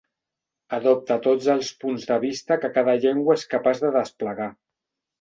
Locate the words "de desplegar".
3.89-4.53